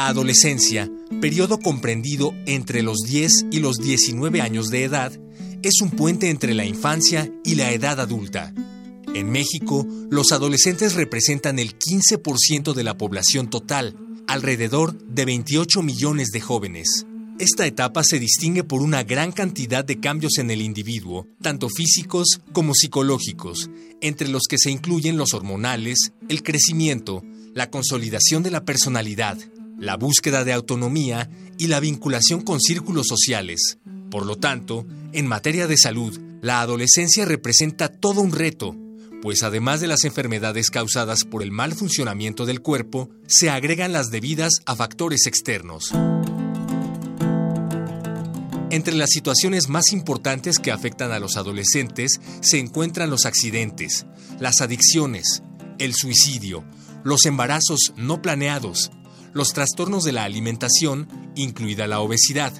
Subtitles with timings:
[0.00, 0.90] La adolescencia,
[1.20, 5.12] periodo comprendido entre los 10 y los 19 años de edad,
[5.62, 8.54] es un puente entre la infancia y la edad adulta.
[9.14, 13.94] En México, los adolescentes representan el 15% de la población total,
[14.26, 17.04] alrededor de 28 millones de jóvenes.
[17.38, 22.40] Esta etapa se distingue por una gran cantidad de cambios en el individuo, tanto físicos
[22.52, 23.68] como psicológicos,
[24.00, 29.36] entre los que se incluyen los hormonales, el crecimiento, la consolidación de la personalidad,
[29.80, 33.78] la búsqueda de autonomía y la vinculación con círculos sociales.
[34.10, 38.76] Por lo tanto, en materia de salud, la adolescencia representa todo un reto,
[39.22, 44.10] pues además de las enfermedades causadas por el mal funcionamiento del cuerpo, se agregan las
[44.10, 45.92] debidas a factores externos.
[48.70, 54.06] Entre las situaciones más importantes que afectan a los adolescentes se encuentran los accidentes,
[54.38, 55.42] las adicciones,
[55.78, 56.64] el suicidio,
[57.02, 58.92] los embarazos no planeados,
[59.32, 62.52] los trastornos de la alimentación, incluida la obesidad,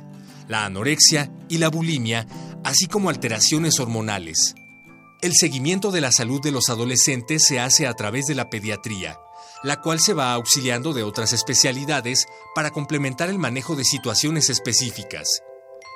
[0.48, 2.26] la anorexia y la bulimia,
[2.64, 4.54] así como alteraciones hormonales.
[5.22, 9.18] El seguimiento de la salud de los adolescentes se hace a través de la pediatría,
[9.62, 15.28] la cual se va auxiliando de otras especialidades para complementar el manejo de situaciones específicas.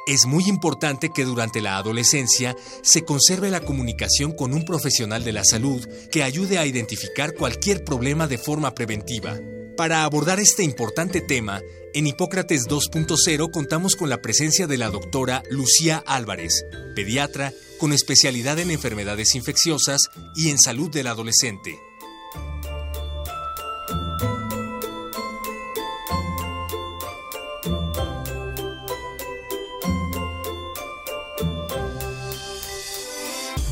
[0.07, 5.33] Es muy importante que durante la adolescencia se conserve la comunicación con un profesional de
[5.33, 9.39] la salud que ayude a identificar cualquier problema de forma preventiva.
[9.77, 11.61] Para abordar este importante tema,
[11.95, 18.61] en Hipócrates 2.0 contamos con la presencia de la doctora Lucía Álvarez, pediatra con especialidad
[18.61, 20.03] en enfermedades infecciosas
[20.37, 21.77] y en salud del adolescente.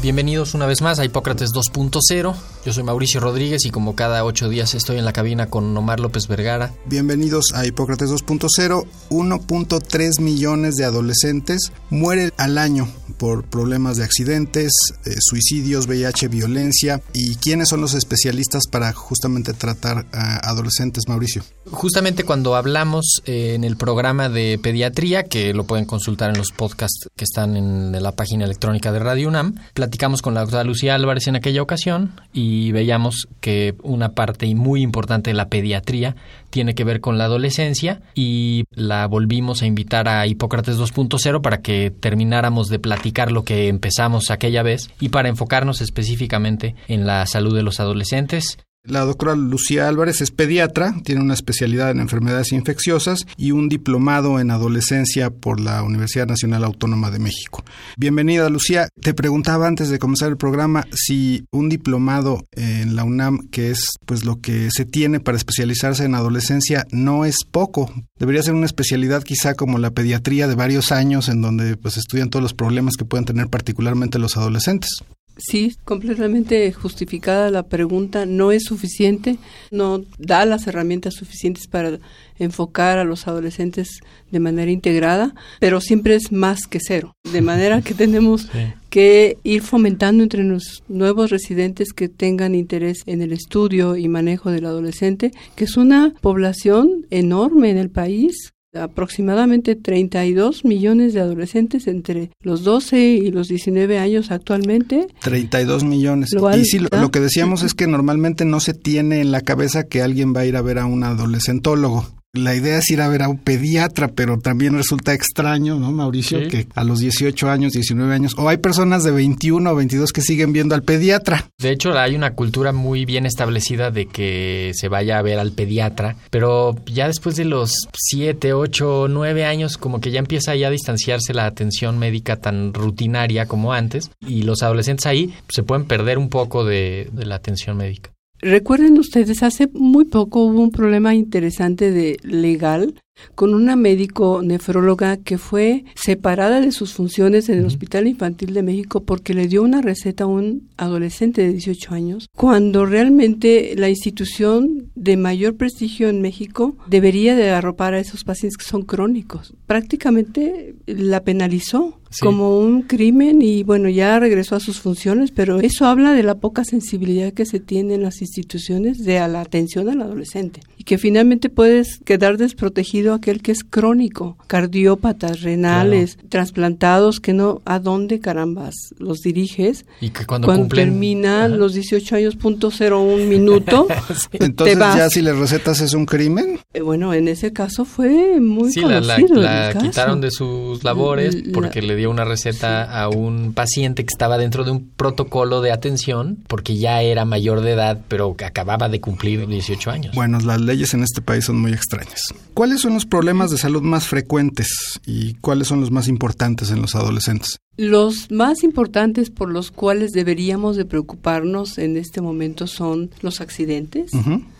[0.03, 2.35] Bienvenidos una vez más a Hipócrates 2.0.
[2.67, 6.01] Yo soy Mauricio Rodríguez y como cada ocho días estoy en la cabina con Omar
[6.01, 6.75] López Vergara.
[6.87, 8.85] Bienvenidos a Hipócrates 2.0.
[9.11, 12.89] 1.3 millones de adolescentes mueren al año
[13.23, 14.73] por problemas de accidentes,
[15.07, 17.01] eh, suicidios, VIH, violencia.
[17.13, 21.45] ¿Y quiénes son los especialistas para justamente tratar a adolescentes, Mauricio?
[21.71, 26.51] Justamente cuando hablamos eh, en el programa de pediatría, que lo pueden consultar en los
[26.51, 30.97] podcasts que están en la página electrónica de Radio UNAM, platicamos con la doctora Lucía
[30.97, 36.17] Álvarez en aquella ocasión y veíamos que una parte muy importante de la pediatría
[36.53, 41.63] tiene que ver con la adolescencia y la volvimos a invitar a Hipócrates 2.0 para
[41.63, 47.25] que termináramos de platicar lo que empezamos aquella vez y para enfocarnos específicamente en la
[47.27, 48.59] salud de los adolescentes.
[48.85, 54.41] La doctora Lucía Álvarez es pediatra, tiene una especialidad en enfermedades infecciosas y un diplomado
[54.41, 57.63] en adolescencia por la Universidad Nacional Autónoma de México.
[57.97, 58.89] Bienvenida, Lucía.
[59.01, 63.85] Te preguntaba antes de comenzar el programa si un diplomado en la UNAM, que es
[64.05, 67.89] pues lo que se tiene para especializarse en adolescencia, no es poco.
[68.19, 72.31] Debería ser una especialidad quizá como la pediatría de varios años en donde pues estudian
[72.31, 74.91] todos los problemas que pueden tener particularmente los adolescentes.
[75.37, 78.27] Sí, completamente justificada la pregunta.
[78.27, 79.39] No es suficiente,
[79.71, 81.99] no da las herramientas suficientes para
[82.39, 84.01] enfocar a los adolescentes
[84.31, 87.17] de manera integrada, pero siempre es más que cero.
[87.33, 88.49] De manera que tenemos
[88.91, 94.51] que ir fomentando entre los nuevos residentes que tengan interés en el estudio y manejo
[94.51, 101.87] del adolescente, que es una población enorme en el país aproximadamente 32 millones de adolescentes
[101.87, 105.09] entre los 12 y los 19 años actualmente.
[105.21, 106.31] 32 millones.
[106.57, 110.03] y sí, lo, que decíamos es que normalmente no se tiene en la cabeza que
[110.03, 113.23] alguien va a ir a ver a un adolescentólogo la idea es ir a ver
[113.23, 116.49] a un pediatra, pero también resulta extraño, ¿no, Mauricio?
[116.49, 120.23] Que a los 18 años, 19 años, o hay personas de 21 o 22 que
[120.23, 121.51] siguen viendo al pediatra.
[121.59, 125.53] De hecho, hay una cultura muy bien establecida de que se vaya a ver al
[125.53, 130.69] pediatra, pero ya después de los 7, 8, 9 años, como que ya empieza ya
[130.69, 135.85] a distanciarse la atención médica tan rutinaria como antes, y los adolescentes ahí se pueden
[135.87, 138.11] perder un poco de, de la atención médica.
[138.43, 143.01] Recuerden ustedes, hace muy poco hubo un problema interesante de legal
[143.37, 148.65] con una médico nefróloga que fue separada de sus funciones en el Hospital Infantil de
[148.65, 153.89] México porque le dio una receta a un adolescente de 18 años, cuando realmente la
[153.89, 159.55] institución de mayor prestigio en México debería de arropar a esos pacientes que son crónicos.
[159.67, 165.87] Prácticamente la penalizó como un crimen y bueno, ya regresó a sus funciones, pero eso
[165.87, 169.89] habla de la poca sensibilidad que se tiene en las instituciones de a la atención
[169.89, 177.21] al adolescente y que finalmente puedes quedar desprotegido aquel que es crónico, cardiópatas, renales, trasplantados,
[177.21, 179.85] que no, ¿a dónde carambas los diriges?
[180.01, 183.87] Y que cuando, terminan los 18 años, punto cero un minuto,
[184.33, 186.59] Entonces ya si le recetas es un crimen.
[186.75, 189.37] Eh, bueno, en ese caso fue muy sí, conocido.
[189.37, 194.13] La, la, quitaron de sus labores porque le dio una receta a un paciente que
[194.13, 198.45] estaba dentro de un protocolo de atención porque ya era mayor de edad, pero que
[198.45, 200.15] acababa de cumplir 18 años.
[200.17, 202.35] Bueno, las leyes en este país son muy extrañas.
[202.55, 206.83] ¿Cuáles son los problemas de salud más frecuentes y cuáles son los más importantes en
[206.83, 207.59] los adolescentes?
[207.77, 214.11] Los más importantes por los cuales deberíamos de preocuparnos en este momento son los accidentes,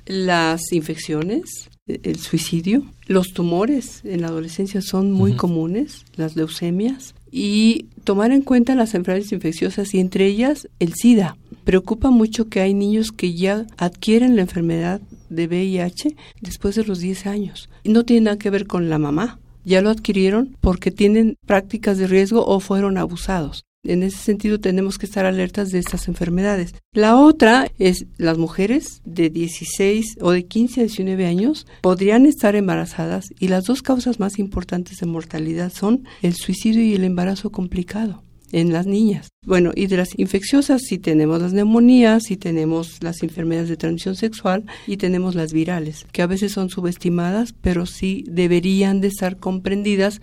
[0.07, 7.87] las infecciones, el suicidio, los tumores en la adolescencia son muy comunes, las leucemias, y
[8.05, 11.37] tomar en cuenta las enfermedades infecciosas y entre ellas el SIDA.
[11.65, 15.01] Preocupa mucho que hay niños que ya adquieren la enfermedad
[15.31, 17.71] de VIH después de los 10 años.
[17.85, 19.39] No tiene nada que ver con la mamá.
[19.65, 23.65] Ya lo adquirieron porque tienen prácticas de riesgo o fueron abusados.
[23.85, 26.73] En ese sentido tenemos que estar alertas de estas enfermedades.
[26.93, 32.55] La otra es las mujeres de 16 o de 15 a 19 años podrían estar
[32.55, 37.51] embarazadas y las dos causas más importantes de mortalidad son el suicidio y el embarazo
[37.51, 39.31] complicado en las niñas.
[39.45, 44.15] Bueno, y de las infecciosas sí tenemos las neumonías, sí tenemos las enfermedades de transmisión
[44.15, 49.39] sexual y tenemos las virales, que a veces son subestimadas, pero sí deberían de estar
[49.39, 50.21] comprendidas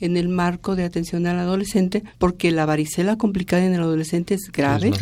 [0.00, 4.50] en el marco de atención al adolescente, porque la varicela complicada en el adolescente es
[4.52, 4.92] grave,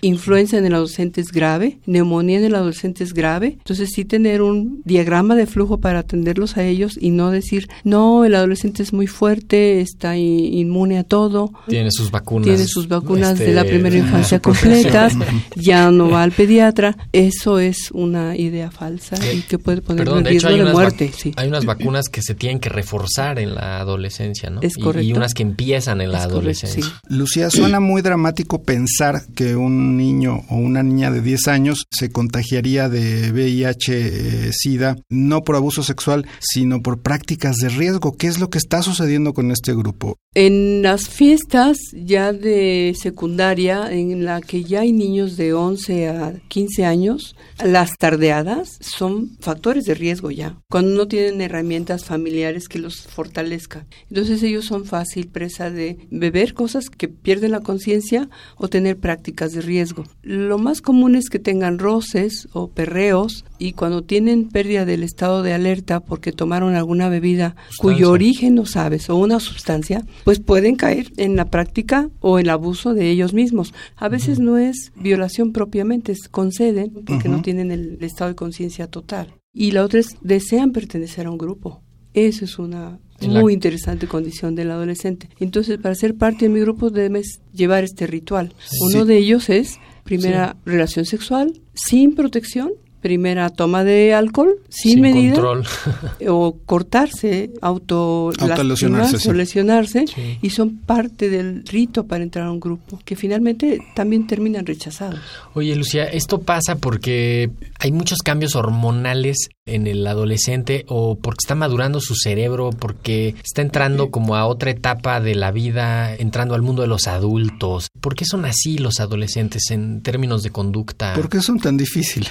[0.00, 4.42] influenza en el adolescente es grave, neumonía en el adolescente es grave, entonces sí tener
[4.42, 8.92] un diagrama de flujo para atenderlos a ellos y no decir, no, el adolescente es
[8.92, 11.52] muy fuerte, está inmune a todo.
[11.68, 12.46] Tiene sus vacunas.
[12.46, 15.14] Tiene sus vacunas de la este, primera infancia completas,
[15.56, 20.24] ya no va al pediatra, eso es una idea falsa y que puede poner en
[20.24, 21.12] riesgo de, muerte.
[21.36, 26.00] Hay unas vacunas que se tienen que reforzar en la adolescencia y, unas que empiezan
[26.00, 26.84] en la adolescencia.
[27.08, 32.10] Lucía, suena muy dramático pensar que un niño o una niña de 10 años se
[32.10, 38.16] contagiaría de VIH-Sida eh, no por abuso sexual, sino por prácticas de riesgo.
[38.16, 40.16] ¿Qué es lo que está sucediendo con este grupo?
[40.34, 46.34] En las fiestas ya de secundaria, en la que ya hay niños de 11 a
[46.48, 52.78] 15 años, las tardeadas son factores de riesgo ya, cuando no tienen herramientas familiares que
[52.78, 53.86] los fortalezcan.
[54.10, 59.52] Entonces ellos son fácil presa de beber cosas que pierden la conciencia o tener prácticas
[59.52, 60.04] de riesgo.
[60.22, 65.42] Lo más común es que tengan roces o perreos y cuando tienen pérdida del estado
[65.42, 70.76] de alerta porque tomaron alguna bebida cuyo origen no sabes o una sustancia, pues pueden
[70.76, 73.72] caer en la práctica o el abuso de ellos mismos.
[73.96, 78.86] A veces no es violación propiamente, es conceden porque no tienen el estado de conciencia
[78.88, 79.34] total.
[79.52, 81.82] Y la otra es desean pertenecer a un grupo.
[82.12, 85.28] Eso es una muy interesante condición del adolescente.
[85.38, 88.54] Entonces, para ser parte de mi grupo debes llevar este ritual.
[88.80, 92.72] Uno de ellos es primera relación sexual sin protección
[93.06, 95.40] primera toma de alcohol sin, medida
[96.28, 100.06] o cortarse, auto, o lesionarse
[100.42, 105.20] y son parte del rito para entrar a un grupo que finalmente también terminan rechazados.
[105.54, 111.54] Oye, Lucía, esto pasa porque hay muchos cambios hormonales en el adolescente o porque está
[111.54, 116.62] madurando su cerebro, porque está entrando como a otra etapa de la vida, entrando al
[116.62, 117.88] mundo de los adultos.
[118.00, 121.14] ¿Por qué son así los adolescentes en términos de conducta?
[121.14, 122.30] ¿Por qué son tan difíciles?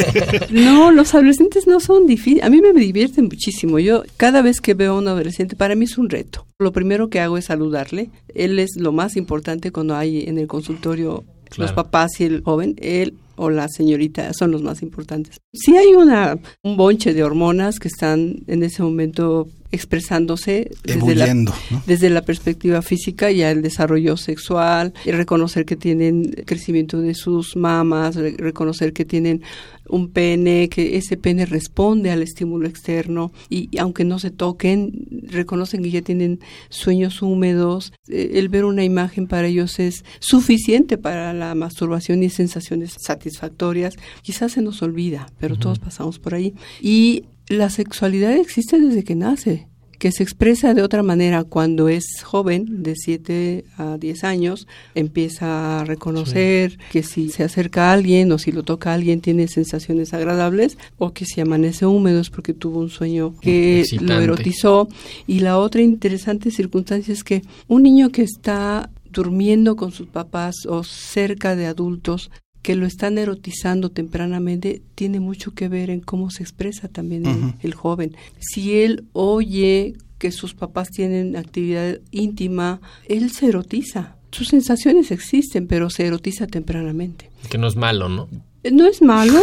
[0.50, 2.44] no, los adolescentes no son difíciles.
[2.44, 3.78] A mí me divierten muchísimo.
[3.80, 6.46] Yo cada vez que veo a un adolescente, para mí es un reto.
[6.58, 8.10] Lo primero que hago es saludarle.
[8.34, 11.24] Él es lo más importante cuando hay en el consultorio
[11.56, 12.76] los papás y el joven.
[12.80, 15.40] Él o la señorita son los más importantes.
[15.52, 21.58] Sí hay una, un bonche de hormonas que están en ese momento expresándose desde la,
[21.86, 27.56] desde la perspectiva física y el desarrollo sexual, y reconocer que tienen crecimiento de sus
[27.56, 29.42] mamas, reconocer que tienen
[29.88, 35.82] un pene, que ese pene responde al estímulo externo y, aunque no se toquen, reconocen
[35.82, 37.92] que ya tienen sueños húmedos.
[38.08, 43.94] Eh, el ver una imagen para ellos es suficiente para la masturbación y sensaciones satisfactorias.
[44.22, 46.54] Quizás se nos olvida, pero todos pasamos por ahí.
[46.80, 49.68] Y La sexualidad existe desde que nace
[49.98, 55.80] que se expresa de otra manera cuando es joven, de 7 a 10 años, empieza
[55.80, 59.48] a reconocer que si se acerca a alguien o si lo toca a alguien tiene
[59.48, 64.14] sensaciones agradables o que si amanece húmedo es porque tuvo un sueño que Excitante.
[64.14, 64.88] lo erotizó.
[65.26, 70.54] Y la otra interesante circunstancia es que un niño que está durmiendo con sus papás
[70.68, 72.30] o cerca de adultos
[72.68, 77.54] que lo están erotizando tempranamente tiene mucho que ver en cómo se expresa también el-
[77.62, 78.14] el, joven.
[78.40, 84.16] Si él oye que sus papás tienen actividad íntima, él se erotiza.
[84.32, 87.30] Sus sensaciones existen, pero se erotiza tempranamente.
[87.48, 88.28] Que no es malo, ¿no?
[88.72, 89.40] No es malo,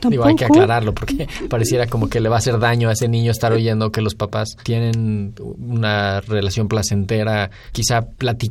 [0.00, 0.08] tampoco.
[0.10, 3.08] Digo, hay que aclararlo porque pareciera como que le va a hacer daño a ese
[3.08, 8.02] niño estar oyendo que los papás tienen una relación placentera, quizá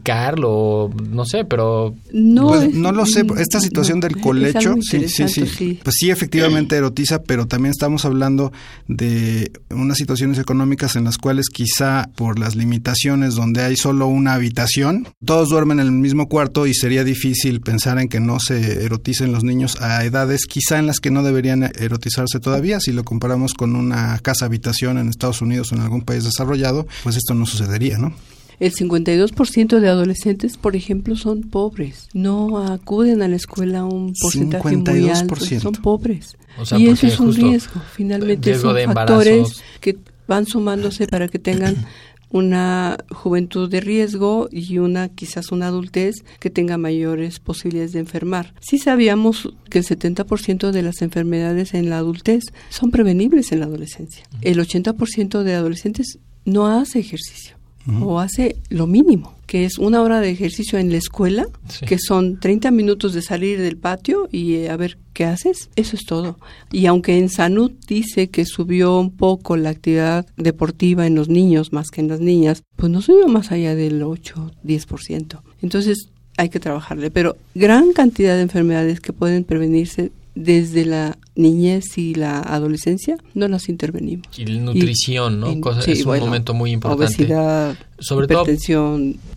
[0.04, 4.76] platicarlo, no sé, pero No, Pues, es- no lo sé, esta situación no, del colecho,
[4.82, 8.52] sí, sí, sí, interesante, pues sí, efectivamente erotiza, pero también estamos hablando
[8.88, 14.34] de unas situaciones económicas en las cuales quizá por las limitaciones donde hay solo una
[14.34, 18.84] habitación, todos duermen en el mismo cuarto y sería difícil pensar en que no se
[18.86, 23.04] eroticen los niños a edades quizá en las que no deberían erotizarse todavía, si lo
[23.04, 27.34] comparamos con una casa habitación en Estados Unidos o en algún país desarrollado, pues esto
[27.34, 28.14] no sucedería, ¿no?
[28.60, 32.08] El 52% de adolescentes, por ejemplo, son pobres.
[32.14, 35.36] No acuden a la escuela un porcentaje muy alto.
[35.36, 35.60] 52%.
[35.60, 36.38] Son pobres.
[36.58, 37.82] O sea, y eso porque es un riesgo.
[37.94, 41.76] Finalmente riesgo son factores que van sumándose para que tengan
[42.34, 48.54] una juventud de riesgo y una quizás una adultez que tenga mayores posibilidades de enfermar.
[48.60, 53.68] Sí sabíamos que el 70% de las enfermedades en la adultez son prevenibles en la
[53.68, 54.26] adolescencia.
[54.42, 57.63] El 80% de adolescentes no hace ejercicio
[58.02, 61.86] o hace lo mínimo, que es una hora de ejercicio en la escuela, Sí.
[61.86, 65.70] que son 30 minutos de salir del patio y eh, a ver qué haces.
[65.76, 66.40] Eso es todo.
[66.72, 71.74] Y aunque en Sanud dice que subió un poco la actividad deportiva en los niños
[71.74, 75.42] más que en las niñas, pues no subió más allá del 8-10%.
[75.62, 77.12] Entonces hay que trabajarle.
[77.12, 83.48] Pero gran cantidad de enfermedades que pueden prevenirse desde la niñez y la adolescencia, no
[83.48, 84.28] las intervenimos.
[84.38, 85.52] y la nutrición, ¿no?
[85.52, 87.06] Y- Cosa- sí, es un bueno, momento muy importante.
[87.06, 88.46] Obesidad, Sobre todo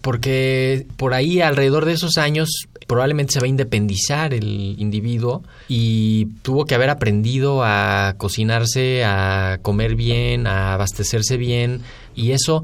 [0.00, 2.49] porque por ahí alrededor de esos años
[2.87, 9.59] probablemente se va a independizar el individuo y tuvo que haber aprendido a cocinarse, a
[9.62, 11.81] comer bien, a abastecerse bien
[12.15, 12.62] y eso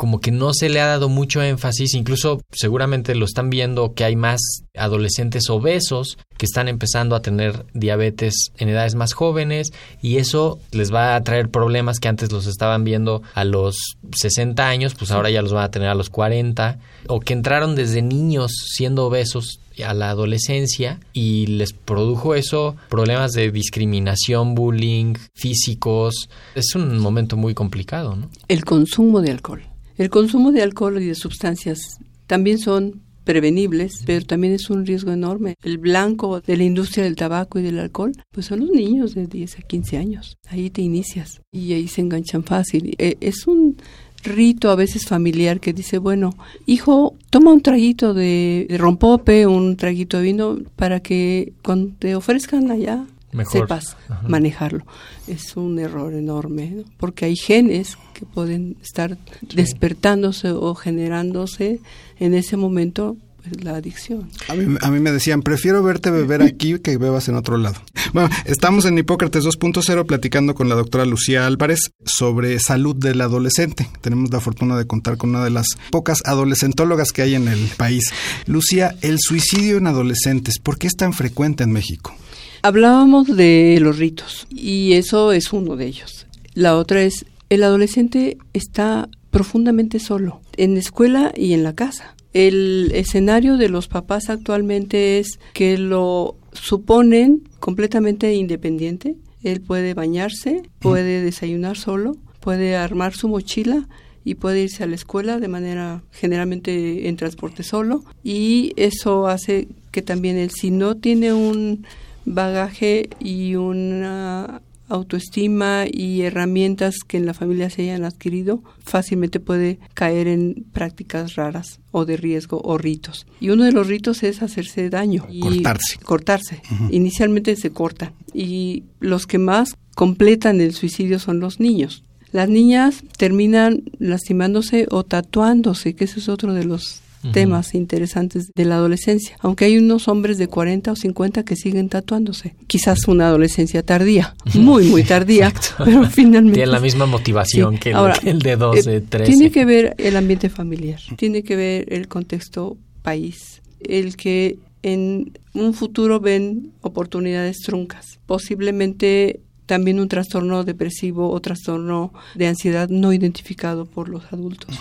[0.00, 4.04] como que no se le ha dado mucho énfasis, incluso seguramente lo están viendo que
[4.04, 4.40] hay más
[4.74, 10.90] adolescentes obesos que están empezando a tener diabetes en edades más jóvenes y eso les
[10.90, 13.76] va a traer problemas que antes los estaban viendo a los
[14.10, 17.74] 60 años, pues ahora ya los van a tener a los 40 o que entraron
[17.74, 25.14] desde niños siendo obesos a la adolescencia y les produjo eso problemas de discriminación, bullying,
[25.34, 26.30] físicos.
[26.54, 28.30] Es un momento muy complicado, ¿no?
[28.48, 29.69] el consumo de alcohol.
[30.00, 35.12] El consumo de alcohol y de sustancias también son prevenibles, pero también es un riesgo
[35.12, 35.56] enorme.
[35.62, 39.26] El blanco de la industria del tabaco y del alcohol, pues son los niños de
[39.26, 40.38] 10 a 15 años.
[40.48, 42.94] Ahí te inicias y ahí se enganchan fácil.
[42.96, 43.76] Eh, Es un
[44.24, 49.76] rito a veces familiar que dice, bueno, hijo, toma un traguito de, de rompope, un
[49.76, 53.62] traguito de vino para que cuando te ofrezcan allá Mejor.
[53.62, 54.26] sepas Ajá.
[54.28, 54.84] manejarlo.
[55.26, 56.84] Es un error enorme, ¿no?
[56.98, 59.18] porque hay genes que pueden estar
[59.54, 61.80] despertándose o generándose
[62.18, 64.28] en ese momento pues, la adicción.
[64.48, 67.76] A mí, a mí me decían, prefiero verte beber aquí que bebas en otro lado.
[68.12, 73.88] Bueno, estamos en Hipócrates 2.0 platicando con la doctora Lucía Álvarez sobre salud del adolescente.
[74.00, 77.68] Tenemos la fortuna de contar con una de las pocas adolescentólogas que hay en el
[77.76, 78.12] país.
[78.46, 82.14] Lucía, el suicidio en adolescentes, ¿por qué es tan frecuente en México?
[82.62, 86.26] Hablábamos de los ritos y eso es uno de ellos.
[86.52, 92.14] La otra es, el adolescente está profundamente solo, en la escuela y en la casa.
[92.34, 99.16] El escenario de los papás actualmente es que lo suponen completamente independiente.
[99.42, 103.88] Él puede bañarse, puede desayunar solo, puede armar su mochila
[104.22, 109.68] y puede irse a la escuela de manera generalmente en transporte solo y eso hace
[109.92, 111.86] que también él si no tiene un
[112.34, 119.78] bagaje y una autoestima y herramientas que en la familia se hayan adquirido, fácilmente puede
[119.94, 123.26] caer en prácticas raras o de riesgo o ritos.
[123.40, 125.26] Y uno de los ritos es hacerse daño.
[125.30, 125.98] y Cortarse.
[126.02, 126.62] Cortarse.
[126.90, 128.12] Inicialmente se corta.
[128.34, 132.02] Y los que más completan el suicidio son los niños.
[132.32, 137.00] Las niñas terminan lastimándose o tatuándose, que ese es otro de los
[137.32, 141.88] temas interesantes de la adolescencia, aunque hay unos hombres de 40 o 50 que siguen
[141.88, 142.54] tatuándose.
[142.66, 146.58] Quizás una adolescencia tardía, muy, muy tardía, pero finalmente...
[146.58, 149.30] Tiene la misma motivación que, el, Ahora, que el de 12, eh, 13.
[149.30, 155.32] Tiene que ver el ambiente familiar, tiene que ver el contexto país, el que en
[155.52, 163.12] un futuro ven oportunidades truncas, posiblemente también un trastorno depresivo o trastorno de ansiedad no
[163.12, 164.76] identificado por los adultos.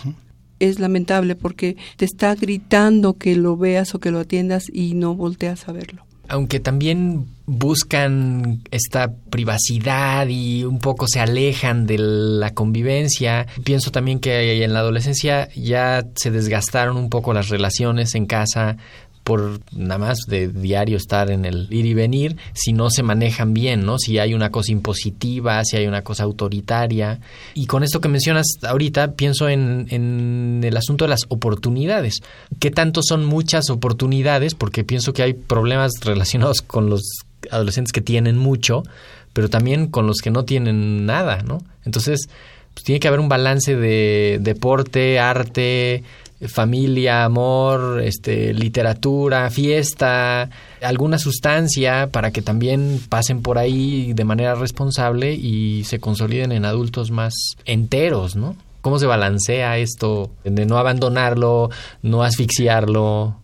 [0.59, 5.15] Es lamentable porque te está gritando que lo veas o que lo atiendas y no
[5.15, 6.03] volteas a verlo.
[6.31, 14.19] aunque también buscan esta privacidad y un poco se alejan de la convivencia, pienso también
[14.19, 18.77] que en la adolescencia ya se desgastaron un poco las relaciones en casa
[19.29, 23.53] por nada más de diario estar en el ir y venir, si no se manejan
[23.53, 23.99] bien, ¿no?
[23.99, 27.19] Si hay una cosa impositiva, si hay una cosa autoritaria.
[27.53, 32.23] Y con esto que mencionas ahorita, pienso en, en el asunto de las oportunidades.
[32.59, 34.55] ¿Qué tanto son muchas oportunidades?
[34.55, 37.03] Porque pienso que hay problemas relacionados con los
[37.51, 38.81] adolescentes que tienen mucho,
[39.33, 41.59] pero también con los que no tienen nada, ¿no?
[41.85, 42.29] Entonces,
[42.73, 46.03] pues, tiene que haber un balance de deporte, arte,
[46.47, 50.49] familia, amor, este, literatura, fiesta,
[50.81, 56.65] alguna sustancia para que también pasen por ahí de manera responsable y se consoliden en
[56.65, 57.33] adultos más
[57.65, 58.55] enteros, ¿no?
[58.81, 61.69] ¿Cómo se balancea esto de no abandonarlo,
[62.01, 63.35] no asfixiarlo?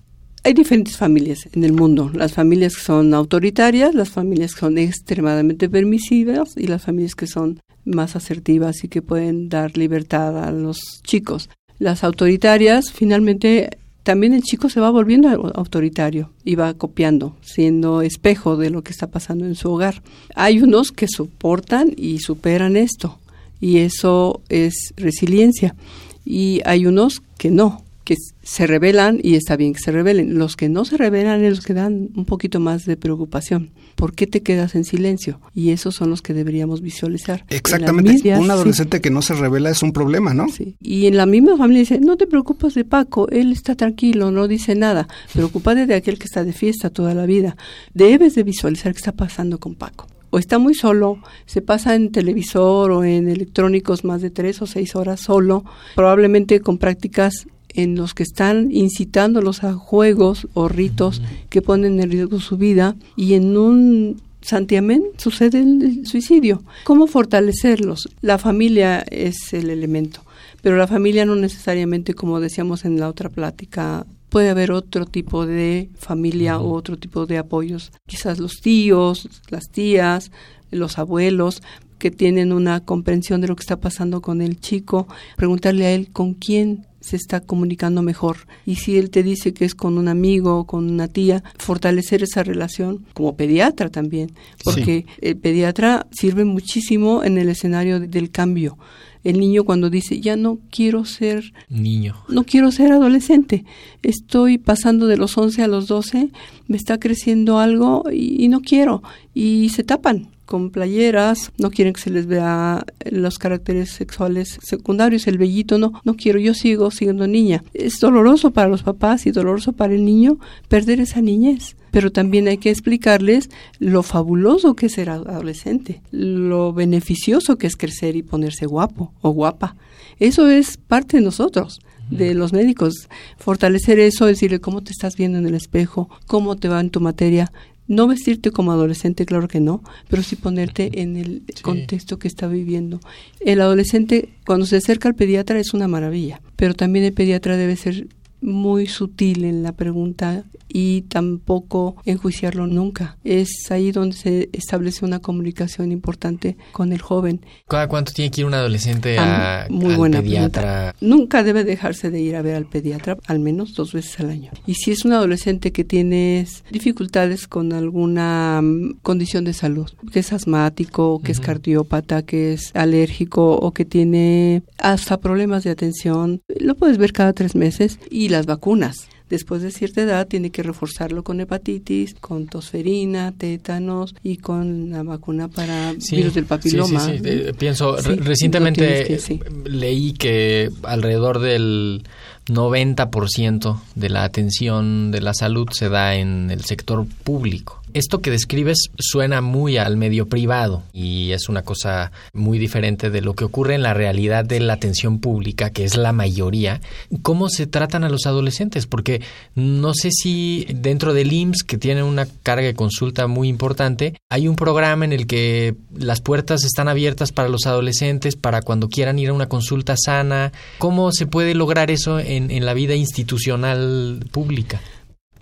[0.43, 4.77] Hay diferentes familias en el mundo, las familias que son autoritarias, las familias que son
[4.77, 10.51] extremadamente permisivas y las familias que son más asertivas y que pueden dar libertad a
[10.51, 11.49] los chicos.
[11.79, 18.55] Las autoritarias, finalmente, también el chico se va volviendo autoritario y va copiando, siendo espejo
[18.55, 20.01] de lo que está pasando en su hogar.
[20.36, 23.20] Hay unos que soportan y superan esto,
[23.60, 25.75] y eso es resiliencia.
[26.24, 30.38] Y hay unos que no, que se rebelan y está bien que se rebelen.
[30.38, 33.72] Los que no se rebelan es los que dan un poquito más de preocupación.
[33.95, 35.39] ¿Por qué te quedas en silencio?
[35.53, 37.45] Y esos son los que deberíamos visualizar.
[37.49, 38.11] Exactamente.
[38.11, 38.51] Un sí.
[38.51, 40.49] adolescente que no se revela es un problema, ¿no?
[40.49, 40.75] Sí.
[40.81, 44.47] Y en la misma familia dice, no te preocupes de Paco, él está tranquilo, no
[44.47, 45.07] dice nada.
[45.33, 47.55] Preocúpate de aquel que está de fiesta toda la vida.
[47.93, 50.07] Debes de visualizar qué está pasando con Paco.
[50.31, 54.67] O está muy solo, se pasa en televisor o en electrónicos más de tres o
[54.67, 55.63] seis horas solo,
[55.95, 62.11] probablemente con prácticas en los que están incitándolos a juegos o ritos que ponen en
[62.11, 66.64] riesgo su vida y en un santiamén sucede el, el suicidio.
[66.83, 68.09] ¿Cómo fortalecerlos?
[68.22, 70.22] La familia es el elemento,
[70.61, 75.46] pero la familia no necesariamente, como decíamos en la otra plática, puede haber otro tipo
[75.46, 77.92] de familia o otro tipo de apoyos.
[78.05, 80.31] Quizás los tíos, las tías,
[80.72, 81.61] los abuelos
[82.00, 85.07] que tienen una comprensión de lo que está pasando con el chico,
[85.38, 88.37] preguntarle a él con quién se está comunicando mejor.
[88.65, 92.24] Y si él te dice que es con un amigo o con una tía, fortalecer
[92.24, 94.31] esa relación como pediatra también,
[94.63, 98.77] porque el pediatra sirve muchísimo en el escenario de- del cambio.
[99.24, 102.15] El niño cuando dice, ya no quiero ser Niño.
[102.29, 103.65] no quiero ser adolescente,
[104.03, 106.29] estoy pasando de los 11 a los 12,
[106.68, 109.01] me está creciendo algo y, y no quiero.
[109.33, 115.27] Y se tapan con playeras, no quieren que se les vea los caracteres sexuales secundarios,
[115.27, 117.64] el vellito, no, no quiero, yo sigo siendo niña.
[117.74, 122.50] Es doloroso para los papás y doloroso para el niño perder esa niñez pero también
[122.50, 128.22] hay que explicarles lo fabuloso que es ser adolescente, lo beneficioso que es crecer y
[128.22, 129.77] ponerse guapo o guapa.
[130.20, 131.79] Eso es parte de nosotros,
[132.10, 133.08] de los médicos.
[133.38, 137.00] Fortalecer eso, decirle cómo te estás viendo en el espejo, cómo te va en tu
[137.00, 137.53] materia.
[137.87, 142.48] No vestirte como adolescente, claro que no, pero sí ponerte en el contexto que está
[142.48, 143.00] viviendo.
[143.39, 147.75] El adolescente, cuando se acerca al pediatra, es una maravilla, pero también el pediatra debe
[147.75, 148.07] ser
[148.46, 153.18] muy sutil en la pregunta y tampoco enjuiciarlo nunca.
[153.24, 157.46] Es ahí donde se establece una comunicación importante con el joven.
[157.68, 160.62] ¿Cada cuánto tiene que ir un adolescente a, Ah, muy al buena pediatra?
[160.62, 160.96] pregunta.
[161.01, 164.51] Nunca debe dejarse de ir a ver al pediatra al menos dos veces al año.
[164.68, 170.20] Y si es un adolescente que tiene dificultades con alguna mm, condición de salud, que
[170.20, 176.42] es asmático, que es cardiópata, que es alérgico o que tiene hasta problemas de atención,
[176.60, 179.07] lo puedes ver cada tres meses y las vacunas.
[179.29, 185.01] Después de cierta edad tiene que reforzarlo con hepatitis, con tosferina, tétanos y con la
[185.01, 187.00] vacuna para Sí, virus del papiloma.
[187.00, 187.21] sí, sí, sí.
[187.25, 192.03] Eh, pienso, re- recientemente que- leí que alrededor del
[192.48, 197.81] 90% de la atención de la salud se da en el sector público.
[197.96, 203.22] Esto que describes suena muy al medio privado y es una cosa muy diferente de
[203.22, 206.81] lo que ocurre en la realidad de la atención pública, que es la mayoría.
[207.22, 208.86] ¿Cómo se tratan a los adolescentes?
[208.86, 209.22] Porque
[209.55, 214.50] no sé si dentro del IMSS, que tiene una carga de consulta muy importante, hay
[214.50, 219.20] un programa en el que las puertas están abiertas para los adolescentes, para cuando quieran
[219.20, 220.51] ir a una consulta sana.
[220.79, 224.81] ¿Cómo se puede lograr eso en, en la vida institucional pública?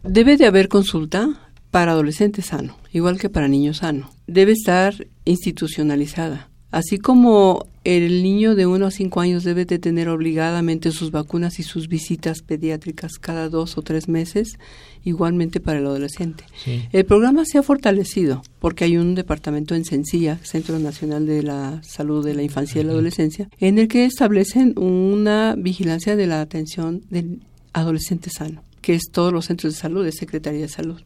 [0.04, 1.43] Debe de haber consulta
[1.74, 4.12] para adolescentes sano, igual que para niños sano.
[4.28, 6.52] Debe estar institucionalizada.
[6.70, 11.58] Así como el niño de 1 a 5 años debe de tener obligadamente sus vacunas
[11.58, 14.60] y sus visitas pediátricas cada dos o tres meses,
[15.04, 16.44] igualmente para el adolescente.
[16.64, 16.84] Sí.
[16.92, 21.82] El programa se ha fortalecido porque hay un departamento en Sencilla, Centro Nacional de la
[21.82, 26.40] Salud de la Infancia y la Adolescencia, en el que establecen una vigilancia de la
[26.40, 27.42] atención del
[27.74, 31.02] adolescente sano, que es todos los centros de salud, de Secretaría de Salud.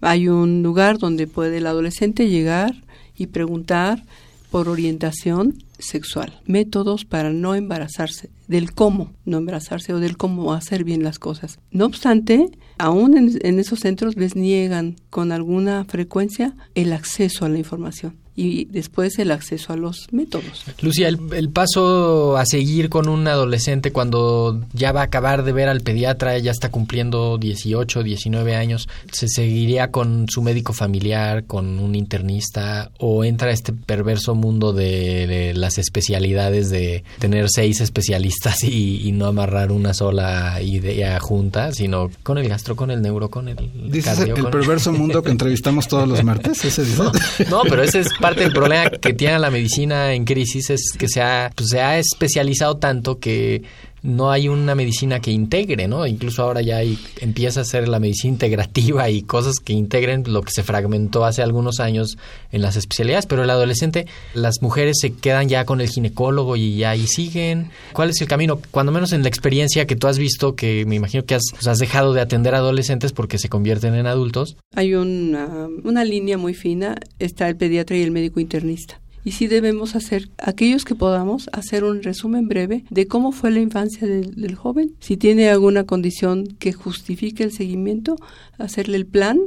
[0.00, 2.74] Hay un lugar donde puede el adolescente llegar
[3.16, 4.02] y preguntar
[4.50, 10.84] por orientación sexual, métodos para no embarazarse, del cómo no embarazarse o del cómo hacer
[10.84, 11.58] bien las cosas.
[11.70, 17.48] No obstante, aún en, en esos centros les niegan con alguna frecuencia el acceso a
[17.48, 20.64] la información y después el acceso a los métodos.
[20.80, 25.50] Lucía, el, el, paso a seguir con un adolescente cuando ya va a acabar de
[25.50, 31.46] ver al pediatra, ya está cumpliendo 18, 19 años, ¿se seguiría con su médico familiar,
[31.46, 37.46] con un internista o entra a este perverso mundo de, de las especialidades de tener
[37.48, 42.92] seis especialistas y, y, no amarrar una sola idea junta, sino con el gastro, con
[42.92, 43.56] el neuro, con el...
[43.90, 46.64] ¿Dices cardio, el, el perverso mundo que entrevistamos todos los martes?
[46.64, 47.10] ¿Ese no,
[47.50, 51.08] no, pero ese es parte del problema que tiene la medicina en crisis es que
[51.08, 53.62] se ha, pues, se ha especializado tanto que
[54.02, 56.06] no hay una medicina que integre, ¿no?
[56.06, 56.80] Incluso ahora ya
[57.20, 61.42] empieza a ser la medicina integrativa y cosas que integren lo que se fragmentó hace
[61.42, 62.18] algunos años
[62.52, 66.76] en las especialidades, pero el adolescente, las mujeres se quedan ya con el ginecólogo y
[66.76, 67.70] ya ahí siguen.
[67.92, 68.60] ¿Cuál es el camino?
[68.70, 71.78] Cuando menos en la experiencia que tú has visto, que me imagino que has, pues,
[71.78, 74.56] dejado de atender a adolescentes porque se convierten en adultos.
[74.74, 79.94] Hay una línea muy fina, está el pediatra y el médico internista y sí debemos
[79.94, 84.54] hacer, aquellos que podamos, hacer un resumen breve de cómo fue la infancia del, del,
[84.54, 88.16] joven, si tiene alguna condición que justifique el seguimiento,
[88.56, 89.38] hacerle el plan,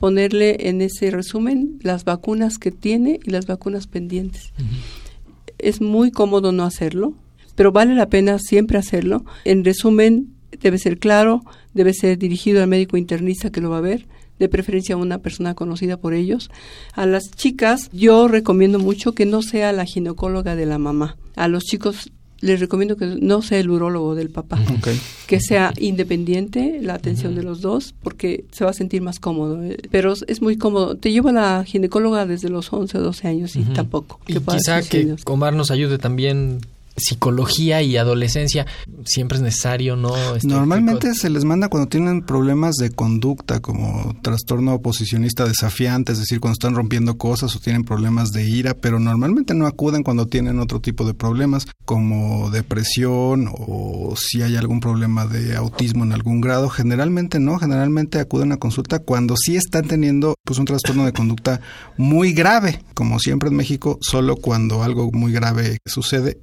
[0.00, 4.52] ponerle en ese resumen las vacunas que tiene y las vacunas pendientes.
[4.58, 5.54] Uh -huh.
[5.58, 7.14] Es muy cómodo no hacerlo,
[7.54, 9.24] pero vale la pena siempre hacerlo.
[9.44, 13.82] En resumen, debe ser claro, debe ser dirigido al médico internista que lo va a
[13.92, 14.08] ver,
[14.40, 16.50] de preferencia una persona conocida por ellos.
[16.94, 21.16] A las chicas yo recomiendo mucho que no sea la ginecóloga de la mamá.
[21.36, 24.98] A los chicos les recomiendo que no sea el urólogo del papá, okay.
[25.26, 27.38] que sea independiente la atención uh -huh.
[27.38, 29.60] de los dos, porque se va a sentir más cómodo.
[29.90, 30.96] Pero es muy cómodo.
[30.96, 33.74] Te lleva la ginecóloga desde los 11 o 12 años y uh -huh.
[33.74, 34.20] tampoco.
[34.26, 36.60] Y quizá que Omar nos ayude también
[37.00, 38.66] psicología y adolescencia
[39.04, 41.20] siempre es necesario no este normalmente tipo...
[41.20, 46.54] se les manda cuando tienen problemas de conducta como trastorno oposicionista desafiante es decir cuando
[46.54, 50.80] están rompiendo cosas o tienen problemas de ira pero normalmente no acuden cuando tienen otro
[50.80, 56.68] tipo de problemas como depresión o si hay algún problema de autismo en algún grado.
[56.68, 61.60] Generalmente no generalmente acuden a consulta cuando sí están teniendo pues un trastorno de conducta
[61.96, 66.38] muy grave como siempre en México solo cuando algo muy grave sucede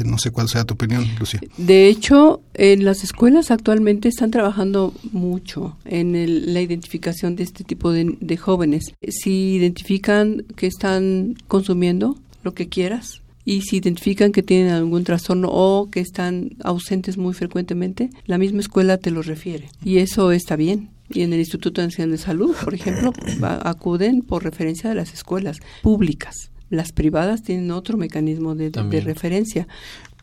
[0.00, 1.40] asiste no sé cuál sea tu opinión, Lucía.
[1.56, 7.64] De hecho, en las escuelas actualmente están trabajando mucho en el, la identificación de este
[7.64, 8.92] tipo de, de jóvenes.
[9.08, 15.48] Si identifican que están consumiendo lo que quieras, y si identifican que tienen algún trastorno
[15.50, 19.70] o que están ausentes muy frecuentemente, la misma escuela te lo refiere.
[19.82, 20.90] Y eso está bien.
[21.08, 25.58] Y en el Instituto Nacional de Salud, por ejemplo, acuden por referencia de las escuelas
[25.82, 26.50] públicas.
[26.70, 29.68] Las privadas tienen otro mecanismo de, de referencia.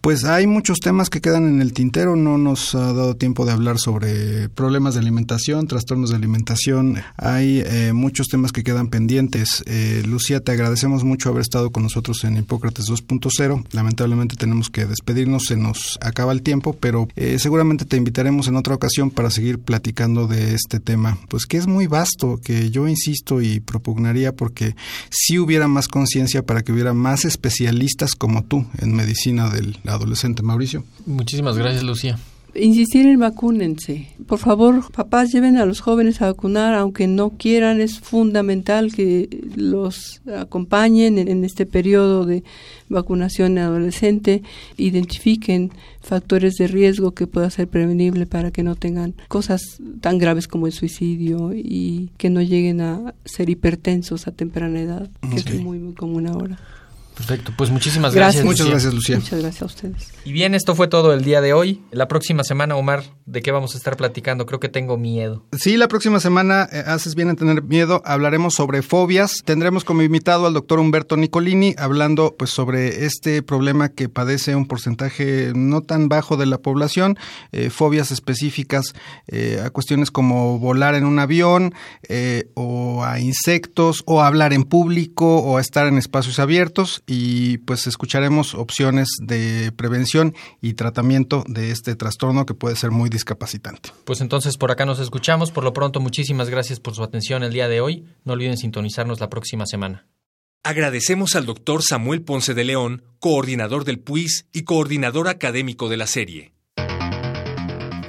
[0.08, 3.52] Pues hay muchos temas que quedan en el tintero, no nos ha dado tiempo de
[3.52, 9.66] hablar sobre problemas de alimentación, trastornos de alimentación, hay eh, muchos temas que quedan pendientes.
[9.66, 14.86] Eh, Lucía, te agradecemos mucho haber estado con nosotros en Hipócrates 2.0, lamentablemente tenemos que
[14.86, 19.30] despedirnos, se nos acaba el tiempo, pero eh, seguramente te invitaremos en otra ocasión para
[19.30, 24.34] seguir platicando de este tema, pues que es muy vasto, que yo insisto y propugnaría
[24.34, 24.74] porque
[25.10, 30.42] si hubiera más conciencia para que hubiera más especialistas como tú en medicina del adolescente.
[30.44, 30.84] Mauricio.
[31.06, 32.18] Muchísimas gracias, Lucía.
[32.56, 34.08] insistir en vacúnense.
[34.26, 39.30] Por favor, papás lleven a los jóvenes a vacunar, aunque no quieran, es fundamental que
[39.56, 42.44] los acompañen en, este periodo de
[42.90, 44.42] vacunación adolescente,
[44.78, 49.62] identifiquen factores de riesgo que pueda ser prevenible para que no tengan cosas
[50.02, 55.10] tan graves como el suicidio y que no lleguen a ser hipertensos a temprana edad,
[55.30, 56.58] que es muy, muy común ahora.
[57.18, 58.46] Perfecto, pues muchísimas gracias.
[58.46, 59.16] Muchas gracias, Lucía.
[59.16, 60.12] Muchas gracias a ustedes.
[60.24, 61.82] Y bien, esto fue todo el día de hoy.
[61.90, 64.46] La próxima semana, Omar, ¿de qué vamos a estar platicando?
[64.46, 65.44] Creo que tengo miedo.
[65.58, 69.42] Sí, la próxima semana, eh, haces bien en tener miedo, hablaremos sobre fobias.
[69.44, 74.68] Tendremos como invitado al doctor Humberto Nicolini hablando pues sobre este problema que padece un
[74.68, 77.18] porcentaje no tan bajo de la población,
[77.52, 78.94] eh, fobias específicas
[79.28, 81.74] eh, a cuestiones como volar en un avión
[82.54, 87.60] o a insectos o a hablar en público o a estar en espacios abiertos y
[87.60, 93.92] pues escucharemos opciones de prevención y tratamiento de este trastorno que puede ser muy discapacitante.
[94.04, 95.52] Pues entonces por acá nos escuchamos.
[95.52, 98.06] Por lo pronto, muchísimas gracias por su atención el día de hoy.
[98.26, 100.06] No olviden sintonizarnos la próxima semana.
[100.64, 106.08] Agradecemos al doctor Samuel Ponce de León, coordinador del PUIS y coordinador académico de la
[106.08, 106.57] serie